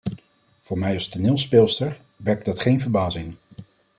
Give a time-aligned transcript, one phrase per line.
[0.59, 3.35] Voor mij als toneelspeelster wekt dat geen verbazing.